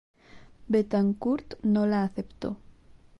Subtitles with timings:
[0.67, 2.55] Betancourt no la aceptó.